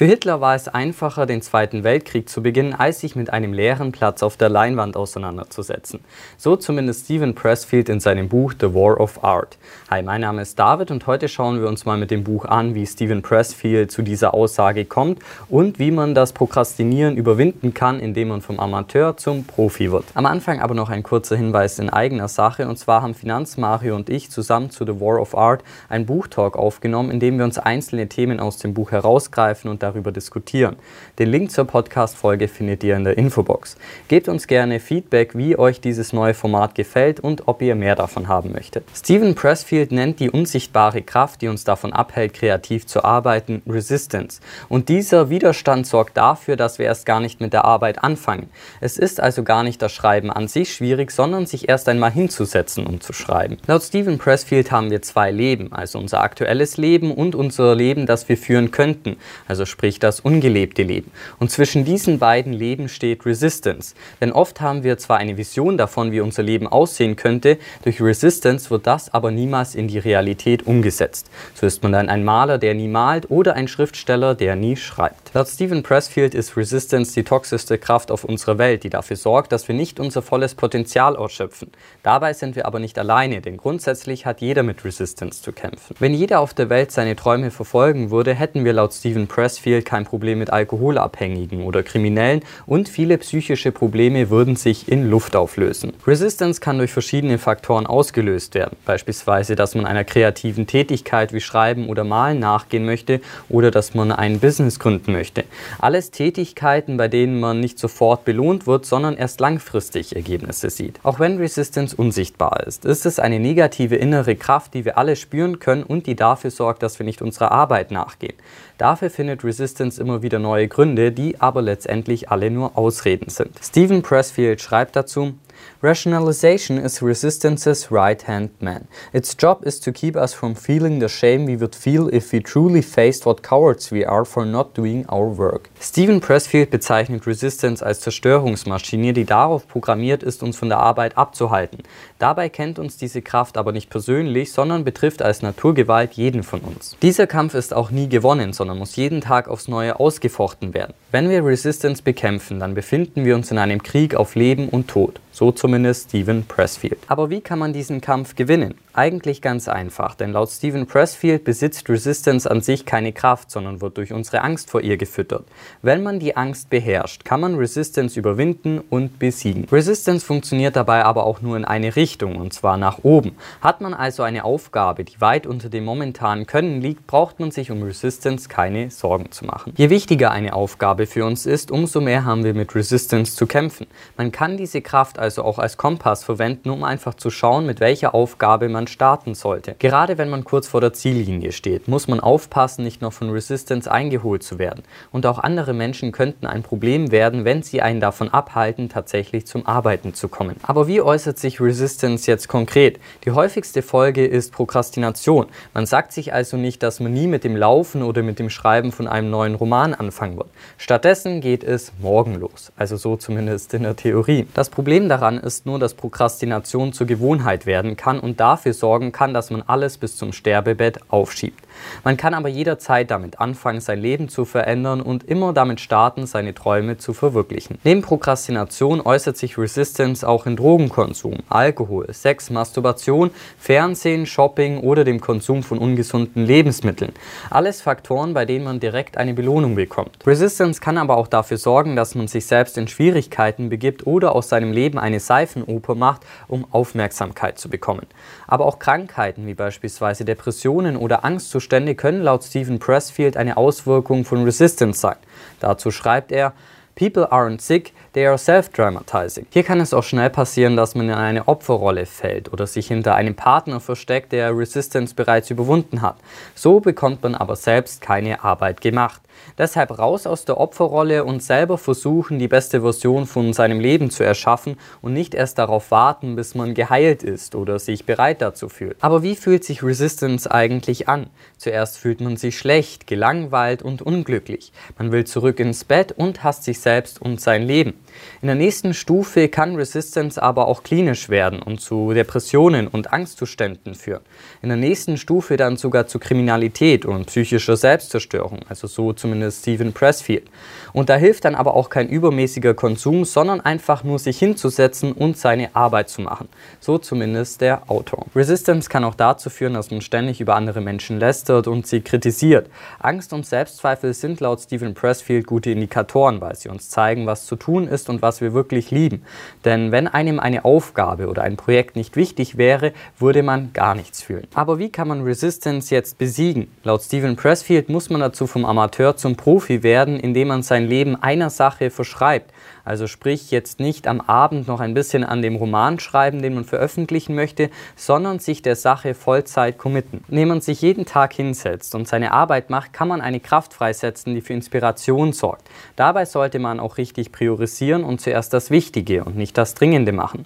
Für 0.00 0.06
Hitler 0.06 0.40
war 0.40 0.54
es 0.54 0.66
einfacher, 0.66 1.26
den 1.26 1.42
Zweiten 1.42 1.84
Weltkrieg 1.84 2.26
zu 2.26 2.42
beginnen, 2.42 2.72
als 2.72 3.00
sich 3.00 3.16
mit 3.16 3.30
einem 3.34 3.52
leeren 3.52 3.92
Platz 3.92 4.22
auf 4.22 4.38
der 4.38 4.48
Leinwand 4.48 4.96
auseinanderzusetzen. 4.96 6.00
So 6.38 6.56
zumindest 6.56 7.04
Stephen 7.04 7.34
Pressfield 7.34 7.90
in 7.90 8.00
seinem 8.00 8.30
Buch 8.30 8.54
The 8.58 8.72
War 8.72 8.98
of 8.98 9.22
Art. 9.22 9.58
Hi, 9.90 10.02
mein 10.02 10.22
Name 10.22 10.40
ist 10.40 10.58
David 10.58 10.90
und 10.90 11.06
heute 11.06 11.28
schauen 11.28 11.60
wir 11.60 11.68
uns 11.68 11.84
mal 11.84 11.98
mit 11.98 12.10
dem 12.10 12.24
Buch 12.24 12.46
an, 12.46 12.74
wie 12.74 12.86
Stephen 12.86 13.20
Pressfield 13.20 13.92
zu 13.92 14.00
dieser 14.00 14.32
Aussage 14.32 14.86
kommt 14.86 15.18
und 15.50 15.78
wie 15.78 15.90
man 15.90 16.14
das 16.14 16.32
Prokrastinieren 16.32 17.18
überwinden 17.18 17.74
kann, 17.74 18.00
indem 18.00 18.28
man 18.28 18.40
vom 18.40 18.58
Amateur 18.58 19.18
zum 19.18 19.44
Profi 19.44 19.92
wird. 19.92 20.06
Am 20.14 20.24
Anfang 20.24 20.60
aber 20.60 20.72
noch 20.72 20.88
ein 20.88 21.02
kurzer 21.02 21.36
Hinweis 21.36 21.78
in 21.78 21.90
eigener 21.90 22.28
Sache 22.28 22.66
und 22.68 22.78
zwar 22.78 23.02
haben 23.02 23.12
Finanzmario 23.12 23.96
und 23.96 24.08
ich 24.08 24.30
zusammen 24.30 24.70
zu 24.70 24.86
The 24.86 24.98
War 24.98 25.20
of 25.20 25.36
Art 25.36 25.62
ein 25.90 26.06
Buchtalk 26.06 26.56
aufgenommen, 26.56 27.10
in 27.10 27.20
dem 27.20 27.36
wir 27.36 27.44
uns 27.44 27.58
einzelne 27.58 28.08
Themen 28.08 28.40
aus 28.40 28.56
dem 28.56 28.72
Buch 28.72 28.92
herausgreifen 28.92 29.68
und 29.70 29.82
darüber 29.90 30.12
diskutieren. 30.12 30.76
Den 31.18 31.28
Link 31.28 31.50
zur 31.50 31.64
Podcast-Folge 31.64 32.48
findet 32.48 32.82
ihr 32.84 32.96
in 32.96 33.04
der 33.04 33.18
Infobox. 33.18 33.76
Gebt 34.08 34.28
uns 34.28 34.46
gerne 34.46 34.80
Feedback, 34.80 35.36
wie 35.36 35.58
euch 35.58 35.80
dieses 35.80 36.12
neue 36.12 36.34
Format 36.34 36.74
gefällt 36.74 37.20
und 37.20 37.48
ob 37.48 37.62
ihr 37.62 37.74
mehr 37.74 37.96
davon 37.96 38.28
haben 38.28 38.52
möchtet. 38.52 38.84
Stephen 38.94 39.34
Pressfield 39.34 39.92
nennt 39.92 40.20
die 40.20 40.30
unsichtbare 40.30 41.02
Kraft, 41.02 41.42
die 41.42 41.48
uns 41.48 41.64
davon 41.64 41.92
abhält, 41.92 42.34
kreativ 42.34 42.86
zu 42.86 43.04
arbeiten, 43.04 43.62
Resistance. 43.68 44.40
Und 44.68 44.88
dieser 44.88 45.30
Widerstand 45.30 45.86
sorgt 45.86 46.16
dafür, 46.16 46.56
dass 46.56 46.78
wir 46.78 46.86
erst 46.86 47.06
gar 47.06 47.20
nicht 47.20 47.40
mit 47.40 47.52
der 47.52 47.64
Arbeit 47.64 48.02
anfangen. 48.02 48.48
Es 48.80 48.96
ist 48.96 49.20
also 49.20 49.42
gar 49.42 49.62
nicht 49.62 49.82
das 49.82 49.92
Schreiben 49.92 50.30
an 50.30 50.48
sich 50.48 50.72
schwierig, 50.74 51.10
sondern 51.10 51.46
sich 51.46 51.68
erst 51.68 51.88
einmal 51.88 52.12
hinzusetzen, 52.12 52.86
um 52.86 53.00
zu 53.00 53.12
schreiben. 53.12 53.58
Laut 53.66 53.82
Stephen 53.82 54.18
Pressfield 54.18 54.70
haben 54.70 54.90
wir 54.90 55.02
zwei 55.02 55.30
Leben, 55.30 55.72
also 55.72 55.98
unser 55.98 56.22
aktuelles 56.22 56.76
Leben 56.76 57.12
und 57.12 57.34
unser 57.34 57.74
Leben, 57.74 58.06
das 58.06 58.28
wir 58.28 58.36
führen 58.36 58.70
könnten, 58.70 59.16
also 59.48 59.66
sprich 59.80 59.98
das 59.98 60.20
ungelebte 60.20 60.82
Leben. 60.82 61.10
Und 61.38 61.50
zwischen 61.50 61.86
diesen 61.86 62.18
beiden 62.18 62.52
Leben 62.52 62.90
steht 62.90 63.24
Resistance. 63.24 63.94
Denn 64.20 64.30
oft 64.30 64.60
haben 64.60 64.84
wir 64.84 64.98
zwar 64.98 65.16
eine 65.16 65.38
Vision 65.38 65.78
davon, 65.78 66.12
wie 66.12 66.20
unser 66.20 66.42
Leben 66.42 66.66
aussehen 66.66 67.16
könnte, 67.16 67.56
durch 67.82 68.02
Resistance 68.02 68.68
wird 68.68 68.86
das 68.86 69.14
aber 69.14 69.30
niemals 69.30 69.74
in 69.74 69.88
die 69.88 69.98
Realität 69.98 70.66
umgesetzt. 70.66 71.30
So 71.54 71.64
ist 71.64 71.82
man 71.82 71.92
dann 71.92 72.10
ein 72.10 72.26
Maler, 72.26 72.58
der 72.58 72.74
nie 72.74 72.88
malt 72.88 73.30
oder 73.30 73.54
ein 73.54 73.68
Schriftsteller, 73.68 74.34
der 74.34 74.54
nie 74.54 74.76
schreibt. 74.76 75.32
Laut 75.32 75.48
Stephen 75.48 75.82
Pressfield 75.82 76.34
ist 76.34 76.58
Resistance 76.58 77.14
die 77.14 77.24
toxischste 77.24 77.78
Kraft 77.78 78.10
auf 78.10 78.24
unserer 78.24 78.58
Welt, 78.58 78.84
die 78.84 78.90
dafür 78.90 79.16
sorgt, 79.16 79.50
dass 79.50 79.66
wir 79.66 79.74
nicht 79.74 79.98
unser 79.98 80.20
volles 80.20 80.54
Potenzial 80.56 81.16
ausschöpfen. 81.16 81.70
Dabei 82.02 82.34
sind 82.34 82.54
wir 82.54 82.66
aber 82.66 82.80
nicht 82.80 82.98
alleine, 82.98 83.40
denn 83.40 83.56
grundsätzlich 83.56 84.26
hat 84.26 84.42
jeder 84.42 84.62
mit 84.62 84.84
Resistance 84.84 85.42
zu 85.42 85.52
kämpfen. 85.52 85.96
Wenn 85.98 86.12
jeder 86.12 86.40
auf 86.40 86.52
der 86.52 86.68
Welt 86.68 86.92
seine 86.92 87.16
Träume 87.16 87.50
verfolgen 87.50 88.10
würde, 88.10 88.34
hätten 88.34 88.66
wir 88.66 88.74
laut 88.74 88.92
Stephen 88.92 89.26
Pressfield 89.26 89.59
kein 89.84 90.04
Problem 90.04 90.38
mit 90.38 90.52
Alkoholabhängigen 90.52 91.62
oder 91.64 91.82
Kriminellen 91.82 92.42
und 92.66 92.88
viele 92.88 93.18
psychische 93.18 93.72
Probleme 93.72 94.30
würden 94.30 94.56
sich 94.56 94.88
in 94.88 95.10
Luft 95.10 95.36
auflösen. 95.36 95.92
Resistance 96.06 96.60
kann 96.60 96.78
durch 96.78 96.92
verschiedene 96.92 97.38
Faktoren 97.38 97.86
ausgelöst 97.86 98.54
werden, 98.54 98.76
beispielsweise, 98.84 99.56
dass 99.56 99.74
man 99.74 99.86
einer 99.86 100.04
kreativen 100.04 100.66
Tätigkeit 100.66 101.32
wie 101.32 101.40
Schreiben 101.40 101.88
oder 101.88 102.04
Malen 102.04 102.38
nachgehen 102.38 102.84
möchte 102.84 103.20
oder 103.48 103.70
dass 103.70 103.94
man 103.94 104.12
ein 104.12 104.40
Business 104.40 104.78
gründen 104.78 105.12
möchte. 105.12 105.44
Alles 105.78 106.10
Tätigkeiten, 106.10 106.96
bei 106.96 107.08
denen 107.08 107.40
man 107.40 107.60
nicht 107.60 107.78
sofort 107.78 108.24
belohnt 108.24 108.66
wird, 108.66 108.86
sondern 108.86 109.16
erst 109.16 109.40
langfristig 109.40 110.16
Ergebnisse 110.16 110.70
sieht. 110.70 111.00
Auch 111.02 111.20
wenn 111.20 111.38
Resistance 111.38 111.94
unsichtbar 111.96 112.64
ist, 112.66 112.84
ist 112.84 113.06
es 113.06 113.18
eine 113.18 113.40
negative 113.40 113.96
innere 113.96 114.36
Kraft, 114.36 114.74
die 114.74 114.84
wir 114.84 114.98
alle 114.98 115.16
spüren 115.16 115.58
können 115.58 115.82
und 115.82 116.06
die 116.06 116.16
dafür 116.16 116.50
sorgt, 116.50 116.82
dass 116.82 116.98
wir 116.98 117.06
nicht 117.06 117.22
unserer 117.22 117.52
Arbeit 117.52 117.90
nachgehen. 117.90 118.34
Dafür 118.80 119.10
findet 119.10 119.44
Resistance 119.44 120.00
immer 120.00 120.22
wieder 120.22 120.38
neue 120.38 120.66
Gründe, 120.66 121.12
die 121.12 121.38
aber 121.38 121.60
letztendlich 121.60 122.30
alle 122.30 122.50
nur 122.50 122.78
Ausreden 122.78 123.28
sind. 123.28 123.50
Stephen 123.62 124.00
Pressfield 124.00 124.62
schreibt 124.62 124.96
dazu, 124.96 125.34
Rationalization 125.82 126.76
is 126.76 127.00
resistance's 127.00 127.90
right 127.90 128.22
hand 128.28 128.50
man. 128.60 128.86
Its 129.12 129.34
job 129.34 129.64
is 129.64 129.80
to 129.80 129.92
keep 129.92 130.14
us 130.14 130.34
from 130.34 130.54
feeling 130.54 131.00
the 131.00 131.08
shame 131.08 131.46
we 131.46 131.58
would 131.58 131.74
feel 131.74 132.08
if 132.12 132.32
we 132.32 132.40
truly 132.42 132.82
faced 132.82 133.24
what 133.24 133.42
cowards 133.42 133.90
we 133.90 134.06
are 134.06 134.26
for 134.26 134.44
not 134.44 134.74
doing 134.76 135.06
our 135.08 135.34
work. 135.38 135.70
Stephen 135.80 136.20
Pressfield 136.20 136.70
bezeichnet 136.70 137.26
Resistance 137.26 137.82
als 137.82 138.00
Zerstörungsmaschine, 138.00 139.14
die 139.14 139.24
darauf 139.24 139.66
programmiert 139.66 140.22
ist, 140.22 140.42
uns 140.42 140.56
von 140.56 140.68
der 140.68 140.78
Arbeit 140.78 141.16
abzuhalten. 141.16 141.82
Dabei 142.18 142.50
kennt 142.50 142.78
uns 142.78 142.98
diese 142.98 143.22
Kraft 143.22 143.56
aber 143.56 143.72
nicht 143.72 143.88
persönlich, 143.88 144.52
sondern 144.52 144.84
betrifft 144.84 145.22
als 145.22 145.40
Naturgewalt 145.40 146.12
jeden 146.12 146.42
von 146.42 146.60
uns. 146.60 146.96
Dieser 147.00 147.26
Kampf 147.26 147.54
ist 147.54 147.72
auch 147.72 147.90
nie 147.90 148.08
gewonnen, 148.08 148.52
sondern 148.52 148.76
muss 148.76 148.96
jeden 148.96 149.22
Tag 149.22 149.48
aufs 149.48 149.68
Neue 149.68 149.98
ausgefochten 149.98 150.74
werden. 150.74 150.92
Wenn 151.10 151.30
wir 151.30 151.44
Resistance 151.44 152.02
bekämpfen, 152.02 152.60
dann 152.60 152.74
befinden 152.74 153.24
wir 153.24 153.34
uns 153.34 153.50
in 153.50 153.56
einem 153.56 153.82
Krieg 153.82 154.14
auf 154.14 154.34
Leben 154.34 154.68
und 154.68 154.88
Tod. 154.88 155.20
So 155.40 155.52
zumindest 155.52 156.10
Stephen 156.10 156.44
Pressfield. 156.44 156.98
Aber 157.06 157.30
wie 157.30 157.40
kann 157.40 157.58
man 157.58 157.72
diesen 157.72 158.02
Kampf 158.02 158.36
gewinnen? 158.36 158.74
Eigentlich 158.92 159.40
ganz 159.40 159.68
einfach, 159.68 160.16
denn 160.16 160.32
laut 160.32 160.50
Stephen 160.50 160.86
Pressfield 160.86 161.44
besitzt 161.44 161.88
Resistance 161.88 162.50
an 162.50 162.60
sich 162.60 162.84
keine 162.84 163.12
Kraft, 163.12 163.50
sondern 163.50 163.80
wird 163.80 163.96
durch 163.98 164.12
unsere 164.12 164.42
Angst 164.42 164.68
vor 164.68 164.80
ihr 164.80 164.96
gefüttert. 164.96 165.44
Wenn 165.80 166.02
man 166.02 166.18
die 166.18 166.36
Angst 166.36 166.70
beherrscht, 166.70 167.24
kann 167.24 167.40
man 167.40 167.54
Resistance 167.54 168.18
überwinden 168.18 168.80
und 168.90 169.20
besiegen. 169.20 169.66
Resistance 169.70 170.26
funktioniert 170.26 170.74
dabei 170.74 171.04
aber 171.04 171.24
auch 171.24 171.40
nur 171.40 171.56
in 171.56 171.64
eine 171.64 171.94
Richtung, 171.94 172.36
und 172.36 172.52
zwar 172.52 172.76
nach 172.76 172.98
oben. 173.04 173.36
Hat 173.60 173.80
man 173.80 173.94
also 173.94 174.24
eine 174.24 174.44
Aufgabe, 174.44 175.04
die 175.04 175.20
weit 175.20 175.46
unter 175.46 175.68
dem 175.68 175.84
momentanen 175.84 176.46
Können 176.46 176.80
liegt, 176.80 177.06
braucht 177.06 177.38
man 177.38 177.52
sich 177.52 177.70
um 177.70 177.82
Resistance 177.82 178.48
keine 178.48 178.90
Sorgen 178.90 179.30
zu 179.30 179.44
machen. 179.44 179.72
Je 179.76 179.88
wichtiger 179.88 180.32
eine 180.32 180.52
Aufgabe 180.52 181.06
für 181.06 181.24
uns 181.24 181.46
ist, 181.46 181.70
umso 181.70 182.00
mehr 182.00 182.24
haben 182.24 182.42
wir 182.42 182.54
mit 182.54 182.74
Resistance 182.74 183.36
zu 183.36 183.46
kämpfen. 183.46 183.86
Man 184.16 184.32
kann 184.32 184.56
diese 184.56 184.82
Kraft 184.82 185.18
also 185.18 185.44
auch 185.44 185.60
als 185.60 185.76
Kompass 185.76 186.24
verwenden, 186.24 186.70
um 186.70 186.82
einfach 186.82 187.14
zu 187.14 187.30
schauen, 187.30 187.66
mit 187.66 187.78
welcher 187.78 188.14
Aufgabe 188.14 188.68
man 188.68 188.79
man 188.80 188.86
starten 188.86 189.34
sollte. 189.34 189.74
Gerade 189.78 190.16
wenn 190.16 190.30
man 190.30 190.42
kurz 190.42 190.66
vor 190.66 190.80
der 190.80 190.94
Ziellinie 190.94 191.52
steht, 191.52 191.86
muss 191.86 192.08
man 192.08 192.18
aufpassen, 192.18 192.82
nicht 192.82 193.02
noch 193.02 193.12
von 193.12 193.28
Resistance 193.28 193.92
eingeholt 193.92 194.42
zu 194.42 194.58
werden. 194.58 194.84
Und 195.12 195.26
auch 195.26 195.38
andere 195.38 195.74
Menschen 195.74 196.12
könnten 196.12 196.46
ein 196.46 196.62
Problem 196.62 197.10
werden, 197.10 197.44
wenn 197.44 197.62
sie 197.62 197.82
einen 197.82 198.00
davon 198.00 198.30
abhalten, 198.30 198.88
tatsächlich 198.88 199.46
zum 199.46 199.66
Arbeiten 199.66 200.14
zu 200.14 200.28
kommen. 200.28 200.56
Aber 200.62 200.88
wie 200.88 201.02
äußert 201.02 201.38
sich 201.38 201.60
Resistance 201.60 202.30
jetzt 202.30 202.48
konkret? 202.48 202.98
Die 203.26 203.32
häufigste 203.32 203.82
Folge 203.82 204.24
ist 204.24 204.50
Prokrastination. 204.50 205.48
Man 205.74 205.84
sagt 205.84 206.12
sich 206.12 206.32
also 206.32 206.56
nicht, 206.56 206.82
dass 206.82 207.00
man 207.00 207.12
nie 207.12 207.26
mit 207.26 207.44
dem 207.44 207.56
Laufen 207.56 208.02
oder 208.02 208.22
mit 208.22 208.38
dem 208.38 208.48
Schreiben 208.48 208.92
von 208.92 209.06
einem 209.06 209.28
neuen 209.28 209.56
Roman 209.56 209.92
anfangen 209.92 210.38
wird. 210.38 210.48
Stattdessen 210.78 211.42
geht 211.42 211.64
es 211.64 211.92
morgen 212.00 212.36
los. 212.36 212.72
Also 212.76 212.96
so 212.96 213.18
zumindest 213.18 213.74
in 213.74 213.82
der 213.82 213.96
Theorie. 213.96 214.46
Das 214.54 214.70
Problem 214.70 215.10
daran 215.10 215.36
ist 215.36 215.66
nur, 215.66 215.78
dass 215.78 215.92
Prokrastination 215.92 216.94
zur 216.94 217.06
Gewohnheit 217.06 217.66
werden 217.66 217.98
kann 217.98 218.18
und 218.18 218.40
dafür 218.40 218.69
dafür 218.70 218.74
sorgen 218.74 219.12
kann, 219.12 219.34
dass 219.34 219.50
man 219.50 219.62
alles 219.62 219.98
bis 219.98 220.16
zum 220.16 220.32
Sterbebett 220.32 221.00
aufschiebt. 221.08 221.64
Man 222.04 222.16
kann 222.16 222.34
aber 222.34 222.48
jederzeit 222.48 223.10
damit 223.10 223.40
anfangen, 223.40 223.80
sein 223.80 224.00
Leben 224.00 224.28
zu 224.28 224.44
verändern 224.44 225.00
und 225.00 225.24
immer 225.24 225.52
damit 225.52 225.80
starten, 225.80 226.26
seine 226.26 226.54
Träume 226.54 226.98
zu 226.98 227.12
verwirklichen. 227.12 227.78
Neben 227.82 228.02
Prokrastination 228.02 229.00
äußert 229.00 229.36
sich 229.36 229.58
Resistance 229.58 230.26
auch 230.26 230.46
in 230.46 230.56
Drogenkonsum, 230.56 231.38
Alkohol, 231.48 232.12
Sex, 232.12 232.50
Masturbation, 232.50 233.30
Fernsehen, 233.58 234.26
Shopping 234.26 234.80
oder 234.80 235.04
dem 235.04 235.20
Konsum 235.20 235.62
von 235.62 235.78
ungesunden 235.78 236.44
Lebensmitteln. 236.44 237.12
Alles 237.50 237.82
Faktoren, 237.82 238.34
bei 238.34 238.44
denen 238.44 238.64
man 238.64 238.80
direkt 238.80 239.16
eine 239.16 239.34
Belohnung 239.34 239.74
bekommt. 239.74 240.18
Resistance 240.26 240.80
kann 240.80 240.98
aber 240.98 241.16
auch 241.16 241.28
dafür 241.28 241.56
sorgen, 241.56 241.96
dass 241.96 242.14
man 242.14 242.28
sich 242.28 242.46
selbst 242.46 242.78
in 242.78 242.88
Schwierigkeiten 242.88 243.68
begibt 243.68 244.06
oder 244.06 244.34
aus 244.34 244.48
seinem 244.48 244.72
Leben 244.72 244.98
eine 244.98 245.20
Seifenoper 245.20 245.94
macht, 245.94 246.22
um 246.46 246.66
Aufmerksamkeit 246.70 247.58
zu 247.58 247.68
bekommen. 247.68 248.06
Aber 248.46 248.66
auch 248.66 248.78
Krankheiten 248.78 249.46
wie 249.46 249.54
beispielsweise 249.54 250.24
Depressionen 250.24 250.96
oder 250.96 251.24
Angstzustände 251.24 251.69
können 251.94 252.22
laut 252.22 252.44
Stephen 252.44 252.78
Pressfield 252.78 253.36
eine 253.36 253.56
Auswirkung 253.56 254.24
von 254.24 254.44
Resistance 254.44 255.00
sein. 255.00 255.16
Dazu 255.60 255.90
schreibt 255.90 256.32
er, 256.32 256.52
People 256.94 257.32
aren't 257.32 257.60
sick, 257.62 257.94
they 258.12 258.26
are 258.26 258.38
self-dramatizing. 258.38 259.46
Hier 259.50 259.62
kann 259.62 259.80
es 259.80 259.94
auch 259.94 260.02
schnell 260.02 260.30
passieren, 260.30 260.76
dass 260.76 260.94
man 260.94 261.08
in 261.08 261.14
eine 261.14 261.48
Opferrolle 261.48 262.06
fällt 262.06 262.52
oder 262.52 262.66
sich 262.66 262.88
hinter 262.88 263.14
einem 263.14 263.34
Partner 263.34 263.80
versteckt, 263.80 264.32
der 264.32 264.56
Resistance 264.56 265.14
bereits 265.14 265.50
überwunden 265.50 266.02
hat. 266.02 266.16
So 266.54 266.80
bekommt 266.80 267.22
man 267.22 267.34
aber 267.34 267.56
selbst 267.56 268.00
keine 268.00 268.42
Arbeit 268.42 268.80
gemacht. 268.80 269.20
Deshalb 269.58 269.98
raus 269.98 270.26
aus 270.26 270.44
der 270.44 270.58
Opferrolle 270.58 271.24
und 271.24 271.42
selber 271.42 271.78
versuchen, 271.78 272.38
die 272.38 272.48
beste 272.48 272.82
Version 272.82 273.26
von 273.26 273.52
seinem 273.52 273.80
Leben 273.80 274.10
zu 274.10 274.24
erschaffen 274.24 274.76
und 275.02 275.12
nicht 275.12 275.34
erst 275.34 275.58
darauf 275.58 275.90
warten, 275.90 276.36
bis 276.36 276.54
man 276.54 276.74
geheilt 276.74 277.22
ist 277.22 277.54
oder 277.54 277.78
sich 277.78 278.06
bereit 278.06 278.42
dazu 278.42 278.68
fühlt. 278.68 278.96
Aber 279.00 279.22
wie 279.22 279.36
fühlt 279.36 279.64
sich 279.64 279.82
Resistance 279.82 280.50
eigentlich 280.50 281.08
an? 281.08 281.28
Zuerst 281.56 281.98
fühlt 281.98 282.20
man 282.20 282.36
sich 282.36 282.58
schlecht, 282.58 283.06
gelangweilt 283.06 283.82
und 283.82 284.02
unglücklich. 284.02 284.72
Man 284.98 285.12
will 285.12 285.24
zurück 285.24 285.60
ins 285.60 285.84
Bett 285.84 286.12
und 286.12 286.42
hasst 286.42 286.64
sich 286.64 286.80
selbst 286.80 287.20
und 287.20 287.40
sein 287.40 287.62
Leben. 287.62 287.94
In 288.42 288.46
der 288.46 288.56
nächsten 288.56 288.94
Stufe 288.94 289.48
kann 289.48 289.76
Resistance 289.76 290.42
aber 290.42 290.66
auch 290.66 290.82
klinisch 290.82 291.28
werden 291.28 291.60
und 291.60 291.80
zu 291.80 292.12
Depressionen 292.12 292.86
und 292.86 293.12
Angstzuständen 293.12 293.94
führen. 293.94 294.22
In 294.62 294.68
der 294.68 294.78
nächsten 294.78 295.16
Stufe 295.16 295.56
dann 295.56 295.76
sogar 295.76 296.06
zu 296.06 296.18
Kriminalität 296.18 297.04
und 297.04 297.26
psychischer 297.26 297.76
Selbstzerstörung, 297.76 298.60
also 298.68 298.86
so 298.86 299.12
zumindest 299.12 299.60
Stephen 299.60 299.92
Pressfield. 299.92 300.48
Und 300.92 301.08
da 301.08 301.16
hilft 301.16 301.44
dann 301.44 301.54
aber 301.54 301.74
auch 301.74 301.90
kein 301.90 302.08
übermäßiger 302.08 302.74
Konsum, 302.74 303.24
sondern 303.24 303.60
einfach 303.60 304.04
nur 304.04 304.18
sich 304.18 304.38
hinzusetzen 304.38 305.12
und 305.12 305.36
seine 305.36 305.74
Arbeit 305.74 306.08
zu 306.08 306.22
machen. 306.22 306.48
So 306.80 306.98
zumindest 306.98 307.60
der 307.60 307.90
Autor. 307.90 308.26
Resistance 308.34 308.88
kann 308.88 309.04
auch 309.04 309.14
dazu 309.14 309.50
führen, 309.50 309.74
dass 309.74 309.90
man 309.90 310.00
ständig 310.00 310.40
über 310.40 310.56
andere 310.56 310.80
Menschen 310.80 311.18
lästert 311.18 311.66
und 311.66 311.86
sie 311.86 312.00
kritisiert. 312.00 312.70
Angst 312.98 313.32
und 313.32 313.46
Selbstzweifel 313.46 314.14
sind 314.14 314.40
laut 314.40 314.60
Stephen 314.60 314.94
Pressfield 314.94 315.46
gute 315.46 315.70
Indikatoren, 315.70 316.40
weil 316.40 316.56
sie 316.56 316.68
uns 316.68 316.88
zeigen, 316.88 317.26
was 317.26 317.46
zu 317.46 317.56
tun 317.56 317.86
ist 317.86 317.99
und 318.08 318.22
was 318.22 318.40
wir 318.40 318.54
wirklich 318.54 318.90
lieben. 318.90 319.22
Denn 319.64 319.92
wenn 319.92 320.08
einem 320.08 320.40
eine 320.40 320.64
Aufgabe 320.64 321.28
oder 321.28 321.42
ein 321.42 321.56
Projekt 321.56 321.96
nicht 321.96 322.16
wichtig 322.16 322.56
wäre, 322.56 322.92
würde 323.18 323.42
man 323.42 323.72
gar 323.72 323.94
nichts 323.94 324.22
fühlen. 324.22 324.46
Aber 324.54 324.78
wie 324.78 324.90
kann 324.90 325.08
man 325.08 325.22
Resistance 325.22 325.94
jetzt 325.94 326.18
besiegen? 326.18 326.68
Laut 326.84 327.02
Stephen 327.02 327.36
Pressfield 327.36 327.88
muss 327.88 328.08
man 328.10 328.20
dazu 328.20 328.46
vom 328.46 328.64
Amateur 328.64 329.16
zum 329.16 329.36
Profi 329.36 329.82
werden, 329.82 330.18
indem 330.18 330.48
man 330.48 330.62
sein 330.62 330.86
Leben 330.86 331.16
einer 331.16 331.50
Sache 331.50 331.90
verschreibt. 331.90 332.50
Also 332.90 333.06
sprich 333.06 333.52
jetzt 333.52 333.78
nicht 333.78 334.08
am 334.08 334.20
Abend 334.20 334.66
noch 334.66 334.80
ein 334.80 334.94
bisschen 334.94 335.22
an 335.22 335.42
dem 335.42 335.54
Roman 335.54 336.00
schreiben, 336.00 336.42
den 336.42 336.56
man 336.56 336.64
veröffentlichen 336.64 337.36
möchte, 337.36 337.70
sondern 337.94 338.40
sich 338.40 338.62
der 338.62 338.74
Sache 338.74 339.14
Vollzeit 339.14 339.78
committen. 339.78 340.24
Indem 340.26 340.48
man 340.48 340.60
sich 340.60 340.82
jeden 340.82 341.04
Tag 341.04 341.32
hinsetzt 341.32 341.94
und 341.94 342.08
seine 342.08 342.32
Arbeit 342.32 342.68
macht, 342.68 342.92
kann 342.92 343.06
man 343.06 343.20
eine 343.20 343.38
Kraft 343.38 343.74
freisetzen, 343.74 344.34
die 344.34 344.40
für 344.40 344.54
Inspiration 344.54 345.32
sorgt. 345.32 345.70
Dabei 345.94 346.24
sollte 346.24 346.58
man 346.58 346.80
auch 346.80 346.98
richtig 346.98 347.30
priorisieren 347.30 348.02
und 348.02 348.20
zuerst 348.20 348.52
das 348.54 348.72
Wichtige 348.72 349.22
und 349.22 349.36
nicht 349.36 349.56
das 349.56 349.74
Dringende 349.74 350.10
machen. 350.10 350.44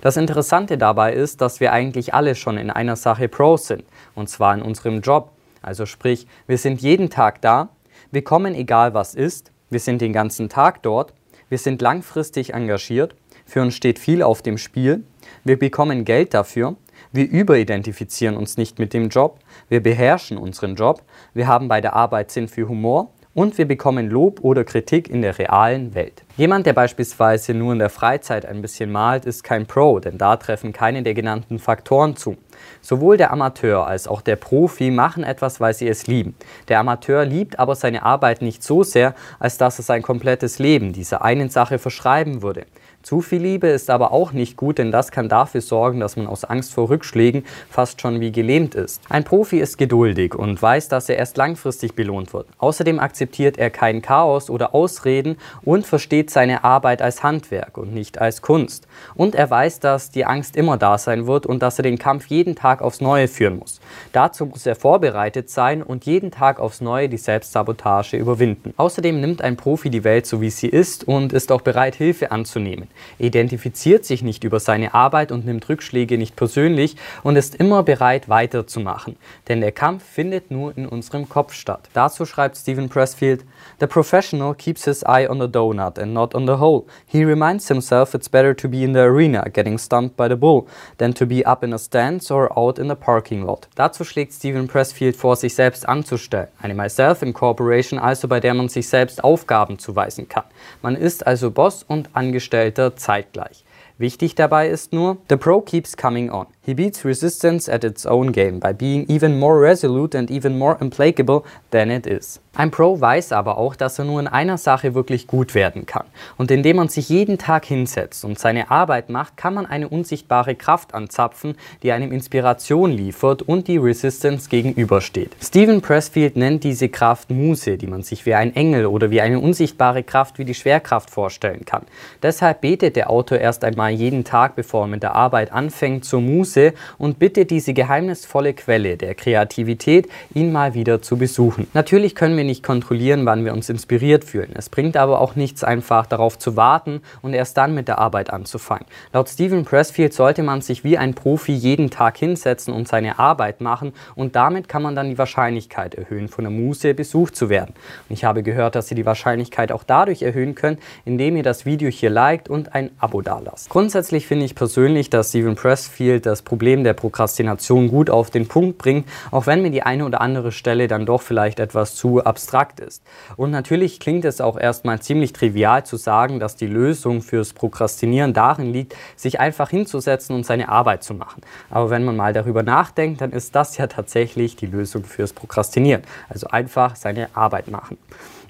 Das 0.00 0.16
Interessante 0.16 0.78
dabei 0.78 1.12
ist, 1.12 1.42
dass 1.42 1.60
wir 1.60 1.74
eigentlich 1.74 2.14
alle 2.14 2.36
schon 2.36 2.56
in 2.56 2.70
einer 2.70 2.96
Sache 2.96 3.28
Pros 3.28 3.66
sind, 3.66 3.84
und 4.14 4.30
zwar 4.30 4.54
in 4.54 4.62
unserem 4.62 5.02
Job. 5.02 5.28
Also 5.60 5.84
sprich, 5.84 6.26
wir 6.46 6.56
sind 6.56 6.80
jeden 6.80 7.10
Tag 7.10 7.42
da, 7.42 7.68
wir 8.10 8.24
kommen 8.24 8.54
egal 8.54 8.94
was 8.94 9.14
ist, 9.14 9.52
wir 9.68 9.80
sind 9.80 10.00
den 10.00 10.14
ganzen 10.14 10.48
Tag 10.48 10.82
dort, 10.82 11.12
wir 11.52 11.58
sind 11.58 11.82
langfristig 11.82 12.54
engagiert, 12.54 13.14
für 13.44 13.60
uns 13.60 13.74
steht 13.74 13.98
viel 13.98 14.22
auf 14.22 14.40
dem 14.40 14.56
Spiel, 14.56 15.04
wir 15.44 15.58
bekommen 15.58 16.06
Geld 16.06 16.32
dafür, 16.32 16.76
wir 17.12 17.28
überidentifizieren 17.28 18.38
uns 18.38 18.56
nicht 18.56 18.78
mit 18.78 18.94
dem 18.94 19.10
Job, 19.10 19.38
wir 19.68 19.82
beherrschen 19.82 20.38
unseren 20.38 20.76
Job, 20.76 21.02
wir 21.34 21.46
haben 21.46 21.68
bei 21.68 21.82
der 21.82 21.92
Arbeit 21.92 22.30
Sinn 22.30 22.48
für 22.48 22.70
Humor 22.70 23.12
und 23.34 23.56
wir 23.56 23.66
bekommen 23.66 24.10
Lob 24.10 24.40
oder 24.42 24.64
Kritik 24.64 25.08
in 25.08 25.22
der 25.22 25.38
realen 25.38 25.94
Welt. 25.94 26.22
Jemand, 26.36 26.66
der 26.66 26.72
beispielsweise 26.72 27.54
nur 27.54 27.72
in 27.72 27.78
der 27.78 27.88
Freizeit 27.88 28.46
ein 28.46 28.62
bisschen 28.62 28.92
malt, 28.92 29.24
ist 29.24 29.42
kein 29.42 29.66
Pro, 29.66 30.00
denn 30.00 30.18
da 30.18 30.36
treffen 30.36 30.72
keine 30.72 31.02
der 31.02 31.14
genannten 31.14 31.58
Faktoren 31.58 32.16
zu. 32.16 32.36
Sowohl 32.80 33.16
der 33.16 33.32
Amateur 33.32 33.86
als 33.86 34.06
auch 34.06 34.20
der 34.20 34.36
Profi 34.36 34.90
machen 34.90 35.24
etwas, 35.24 35.60
weil 35.60 35.74
sie 35.74 35.88
es 35.88 36.06
lieben. 36.06 36.34
Der 36.68 36.80
Amateur 36.80 37.24
liebt 37.24 37.58
aber 37.58 37.74
seine 37.74 38.02
Arbeit 38.02 38.42
nicht 38.42 38.62
so 38.62 38.82
sehr, 38.82 39.14
als 39.38 39.58
dass 39.58 39.78
er 39.78 39.84
sein 39.84 40.02
komplettes 40.02 40.58
Leben 40.58 40.92
dieser 40.92 41.22
einen 41.22 41.48
Sache 41.48 41.78
verschreiben 41.78 42.42
würde. 42.42 42.66
Zu 43.02 43.20
viel 43.20 43.42
Liebe 43.42 43.66
ist 43.66 43.90
aber 43.90 44.12
auch 44.12 44.32
nicht 44.32 44.56
gut, 44.56 44.78
denn 44.78 44.92
das 44.92 45.10
kann 45.10 45.28
dafür 45.28 45.60
sorgen, 45.60 45.98
dass 45.98 46.16
man 46.16 46.28
aus 46.28 46.44
Angst 46.44 46.72
vor 46.72 46.88
Rückschlägen 46.88 47.44
fast 47.68 48.00
schon 48.00 48.20
wie 48.20 48.30
gelähmt 48.30 48.76
ist. 48.76 49.02
Ein 49.08 49.24
Profi 49.24 49.58
ist 49.58 49.76
geduldig 49.76 50.36
und 50.36 50.62
weiß, 50.62 50.86
dass 50.86 51.08
er 51.08 51.16
erst 51.16 51.36
langfristig 51.36 51.96
belohnt 51.96 52.32
wird. 52.32 52.46
Außerdem 52.58 53.00
akzeptiert 53.00 53.58
er 53.58 53.70
kein 53.70 54.02
Chaos 54.02 54.48
oder 54.48 54.72
Ausreden 54.72 55.36
und 55.62 55.84
versteht 55.84 56.30
seine 56.30 56.62
Arbeit 56.62 57.02
als 57.02 57.24
Handwerk 57.24 57.76
und 57.76 57.92
nicht 57.92 58.20
als 58.20 58.40
Kunst. 58.40 58.86
Und 59.16 59.34
er 59.34 59.50
weiß, 59.50 59.80
dass 59.80 60.10
die 60.10 60.24
Angst 60.24 60.56
immer 60.56 60.76
da 60.76 60.96
sein 60.96 61.26
wird 61.26 61.44
und 61.44 61.60
dass 61.60 61.80
er 61.80 61.82
den 61.82 61.98
Kampf 61.98 62.26
jeden 62.26 62.54
Tag 62.54 62.82
aufs 62.82 63.00
Neue 63.00 63.26
führen 63.26 63.58
muss. 63.58 63.80
Dazu 64.12 64.46
muss 64.46 64.64
er 64.64 64.76
vorbereitet 64.76 65.50
sein 65.50 65.82
und 65.82 66.04
jeden 66.06 66.30
Tag 66.30 66.60
aufs 66.60 66.80
Neue 66.80 67.08
die 67.08 67.18
Selbstsabotage 67.18 68.16
überwinden. 68.16 68.74
Außerdem 68.76 69.20
nimmt 69.20 69.42
ein 69.42 69.56
Profi 69.56 69.90
die 69.90 70.04
Welt 70.04 70.26
so 70.26 70.40
wie 70.40 70.50
sie 70.50 70.68
ist 70.68 71.08
und 71.08 71.32
ist 71.32 71.50
auch 71.50 71.62
bereit, 71.62 71.96
Hilfe 71.96 72.30
anzunehmen. 72.30 72.91
Er 73.18 73.26
identifiziert 73.26 74.04
sich 74.04 74.22
nicht 74.22 74.44
über 74.44 74.60
seine 74.60 74.94
Arbeit 74.94 75.32
und 75.32 75.44
nimmt 75.44 75.68
Rückschläge 75.68 76.18
nicht 76.18 76.36
persönlich 76.36 76.96
und 77.22 77.36
ist 77.36 77.54
immer 77.54 77.82
bereit 77.82 78.28
weiterzumachen. 78.28 79.16
Denn 79.48 79.60
der 79.60 79.72
Kampf 79.72 80.04
findet 80.04 80.50
nur 80.50 80.76
in 80.76 80.86
unserem 80.86 81.28
Kopf 81.28 81.52
statt. 81.54 81.88
Dazu 81.92 82.24
schreibt 82.24 82.56
Stephen 82.56 82.88
Pressfield, 82.88 83.44
The 83.80 83.86
professional 83.86 84.54
keeps 84.54 84.84
his 84.84 85.02
eye 85.04 85.28
on 85.28 85.40
the 85.40 85.48
donut 85.48 85.98
and 85.98 86.12
not 86.12 86.34
on 86.34 86.46
the 86.46 86.58
hole. 86.58 86.84
He 87.06 87.24
reminds 87.24 87.68
himself 87.68 88.14
it's 88.14 88.28
better 88.28 88.54
to 88.56 88.68
be 88.68 88.82
in 88.82 88.92
the 88.92 89.00
arena 89.00 89.48
getting 89.50 89.78
stumped 89.78 90.16
by 90.16 90.28
the 90.28 90.36
bull 90.36 90.66
than 90.98 91.14
to 91.14 91.26
be 91.26 91.44
up 91.44 91.62
in 91.62 91.72
a 91.72 91.78
stance 91.78 92.32
or 92.32 92.56
out 92.56 92.78
in 92.78 92.88
the 92.88 92.94
parking 92.94 93.44
lot. 93.44 93.68
Dazu 93.74 94.04
schlägt 94.04 94.32
Stephen 94.32 94.68
Pressfield 94.68 95.16
vor, 95.16 95.36
sich 95.36 95.54
selbst 95.54 95.88
anzustellen. 95.88 96.48
Eine 96.60 96.74
Myself 96.74 97.22
Incorporation, 97.22 97.98
also 97.98 98.28
bei 98.28 98.40
der 98.40 98.54
man 98.54 98.68
sich 98.68 98.88
selbst 98.88 99.22
Aufgaben 99.22 99.78
zuweisen 99.78 100.28
kann. 100.28 100.44
Man 100.80 100.96
ist 100.96 101.26
also 101.26 101.50
Boss 101.50 101.82
und 101.82 102.10
Angestellter 102.12 102.81
zeitgleich. 102.90 103.64
Wichtig 103.98 104.34
dabei 104.34 104.68
ist 104.68 104.92
nur, 104.92 105.18
the 105.28 105.36
pro 105.36 105.60
keeps 105.60 105.96
coming 105.96 106.30
on. 106.30 106.46
He 106.64 106.74
beats 106.74 107.04
resistance 107.04 107.68
at 107.68 107.82
its 107.82 108.06
own 108.06 108.30
game 108.30 108.60
by 108.60 108.72
being 108.72 109.04
even 109.08 109.36
more 109.36 109.60
resolute 109.60 110.16
and 110.16 110.30
even 110.30 110.56
more 110.56 110.76
implacable 110.80 111.42
than 111.72 111.90
it 111.90 112.06
is. 112.06 112.38
Ein 112.54 112.70
Pro 112.70 113.00
weiß 113.00 113.32
aber 113.32 113.56
auch, 113.56 113.74
dass 113.74 113.98
er 113.98 114.04
nur 114.04 114.20
in 114.20 114.28
einer 114.28 114.58
Sache 114.58 114.94
wirklich 114.94 115.26
gut 115.26 115.54
werden 115.54 115.86
kann. 115.86 116.04
Und 116.36 116.50
indem 116.50 116.76
man 116.76 116.88
sich 116.88 117.08
jeden 117.08 117.38
Tag 117.38 117.64
hinsetzt 117.64 118.26
und 118.26 118.38
seine 118.38 118.70
Arbeit 118.70 119.08
macht, 119.08 119.38
kann 119.38 119.54
man 119.54 119.64
eine 119.64 119.88
unsichtbare 119.88 120.54
Kraft 120.54 120.92
anzapfen, 120.92 121.56
die 121.82 121.92
einem 121.92 122.12
Inspiration 122.12 122.92
liefert 122.92 123.40
und 123.40 123.68
die 123.68 123.78
Resistance 123.78 124.50
gegenübersteht. 124.50 125.34
Stephen 125.42 125.80
Pressfield 125.80 126.36
nennt 126.36 126.62
diese 126.62 126.90
Kraft 126.90 127.30
Muse, 127.30 127.78
die 127.78 127.86
man 127.86 128.02
sich 128.02 128.26
wie 128.26 128.34
ein 128.34 128.54
Engel 128.54 128.84
oder 128.84 129.10
wie 129.10 129.22
eine 129.22 129.40
unsichtbare 129.40 130.02
Kraft 130.02 130.38
wie 130.38 130.44
die 130.44 130.54
Schwerkraft 130.54 131.10
vorstellen 131.10 131.64
kann. 131.64 131.86
Deshalb 132.22 132.60
betet 132.60 132.96
der 132.96 133.08
Autor 133.08 133.38
erst 133.38 133.64
einmal 133.64 133.92
jeden 133.92 134.24
Tag, 134.24 134.56
bevor 134.56 134.84
er 134.84 134.88
mit 134.88 135.02
der 135.02 135.16
Arbeit 135.16 135.52
anfängt, 135.52 136.04
zur 136.04 136.20
Muse 136.20 136.51
und 136.98 137.18
bittet 137.18 137.50
diese 137.50 137.72
geheimnisvolle 137.72 138.54
Quelle 138.54 138.96
der 138.96 139.14
Kreativität, 139.14 140.08
ihn 140.34 140.52
mal 140.52 140.74
wieder 140.74 141.02
zu 141.02 141.16
besuchen. 141.16 141.66
Natürlich 141.74 142.14
können 142.14 142.36
wir 142.36 142.44
nicht 142.44 142.62
kontrollieren, 142.62 143.26
wann 143.26 143.44
wir 143.44 143.52
uns 143.52 143.68
inspiriert 143.68 144.24
fühlen. 144.24 144.50
Es 144.54 144.68
bringt 144.68 144.96
aber 144.96 145.20
auch 145.20 145.36
nichts 145.36 145.64
einfach 145.64 146.06
darauf 146.06 146.38
zu 146.38 146.56
warten 146.56 147.00
und 147.22 147.34
erst 147.34 147.56
dann 147.56 147.74
mit 147.74 147.88
der 147.88 147.98
Arbeit 147.98 148.30
anzufangen. 148.30 148.86
Laut 149.12 149.28
Stephen 149.28 149.64
Pressfield 149.64 150.12
sollte 150.12 150.42
man 150.42 150.60
sich 150.60 150.84
wie 150.84 150.98
ein 150.98 151.14
Profi 151.14 151.52
jeden 151.52 151.90
Tag 151.90 152.16
hinsetzen 152.16 152.74
und 152.74 152.88
seine 152.88 153.18
Arbeit 153.18 153.60
machen 153.60 153.92
und 154.14 154.36
damit 154.36 154.68
kann 154.68 154.82
man 154.82 154.94
dann 154.94 155.10
die 155.10 155.18
Wahrscheinlichkeit 155.18 155.94
erhöhen, 155.94 156.28
von 156.28 156.44
der 156.44 156.52
Muse 156.52 156.94
besucht 156.94 157.36
zu 157.36 157.48
werden. 157.48 157.74
Und 158.08 158.14
ich 158.14 158.24
habe 158.24 158.42
gehört, 158.42 158.74
dass 158.74 158.90
ihr 158.90 158.96
die 158.96 159.06
Wahrscheinlichkeit 159.06 159.72
auch 159.72 159.84
dadurch 159.84 160.22
erhöhen 160.22 160.54
könnt, 160.54 160.80
indem 161.04 161.36
ihr 161.36 161.42
das 161.42 161.66
Video 161.66 161.88
hier 161.88 162.10
liked 162.10 162.48
und 162.48 162.74
ein 162.74 162.90
Abo 162.98 163.22
dalasst. 163.22 163.68
Grundsätzlich 163.68 164.26
finde 164.26 164.44
ich 164.44 164.54
persönlich, 164.54 165.10
dass 165.10 165.30
Stephen 165.30 165.54
Pressfield 165.54 166.26
das 166.42 166.48
Problem 166.48 166.82
der 166.82 166.92
Prokrastination 166.92 167.88
gut 167.88 168.10
auf 168.10 168.30
den 168.30 168.48
Punkt 168.48 168.78
bringt, 168.78 169.08
auch 169.30 169.46
wenn 169.46 169.62
mir 169.62 169.70
die 169.70 169.82
eine 169.82 170.04
oder 170.04 170.20
andere 170.20 170.50
Stelle 170.50 170.88
dann 170.88 171.06
doch 171.06 171.22
vielleicht 171.22 171.60
etwas 171.60 171.94
zu 171.94 172.24
abstrakt 172.24 172.80
ist. 172.80 173.02
Und 173.36 173.50
natürlich 173.50 174.00
klingt 174.00 174.24
es 174.24 174.40
auch 174.40 174.58
erstmal 174.58 175.00
ziemlich 175.00 175.32
trivial 175.32 175.84
zu 175.84 175.96
sagen, 175.96 176.40
dass 176.40 176.56
die 176.56 176.66
Lösung 176.66 177.22
fürs 177.22 177.52
Prokrastinieren 177.52 178.32
darin 178.32 178.72
liegt, 178.72 178.96
sich 179.16 179.38
einfach 179.38 179.70
hinzusetzen 179.70 180.34
und 180.34 180.44
seine 180.44 180.68
Arbeit 180.68 181.04
zu 181.04 181.14
machen. 181.14 181.42
Aber 181.70 181.90
wenn 181.90 182.04
man 182.04 182.16
mal 182.16 182.32
darüber 182.32 182.62
nachdenkt, 182.62 183.20
dann 183.20 183.30
ist 183.30 183.54
das 183.54 183.76
ja 183.76 183.86
tatsächlich 183.86 184.56
die 184.56 184.66
Lösung 184.66 185.04
fürs 185.04 185.32
Prokrastinieren. 185.32 186.02
Also 186.28 186.48
einfach 186.48 186.96
seine 186.96 187.28
Arbeit 187.34 187.68
machen. 187.68 187.98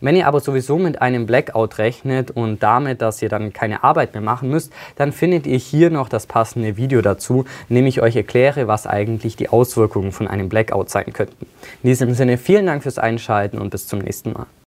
Wenn 0.02 0.16
ihr 0.16 0.26
aber 0.26 0.40
sowieso 0.40 0.78
mit 0.78 1.00
einem 1.00 1.26
Blackout 1.26 1.78
rechnet 1.78 2.32
und 2.32 2.60
damit, 2.62 3.00
dass 3.00 3.22
ihr 3.22 3.28
dann 3.28 3.52
keine 3.52 3.84
Arbeit 3.84 4.14
mehr 4.14 4.20
machen 4.20 4.50
müsst, 4.50 4.72
dann 4.96 5.12
findet 5.12 5.46
ihr 5.46 5.56
hier 5.56 5.90
noch 5.90 6.08
das 6.08 6.26
passende 6.26 6.76
Video 6.76 7.00
dazu, 7.02 7.44
in 7.68 7.76
dem 7.76 7.86
ich 7.86 8.02
euch 8.02 8.16
erkläre, 8.16 8.66
was 8.66 8.88
eigentlich 8.88 9.36
die 9.36 9.48
Auswirkungen 9.48 10.10
von 10.10 10.26
einem 10.26 10.48
Blackout 10.48 10.90
sein 10.90 11.12
könnten. 11.12 11.46
In 11.84 11.88
diesem 11.88 12.14
Sinne 12.14 12.36
vielen 12.36 12.66
Dank 12.66 12.82
fürs 12.82 12.98
Einschalten 12.98 13.58
und 13.58 13.70
bis 13.70 13.86
zum 13.86 14.00
nächsten 14.00 14.32
Mal. 14.32 14.46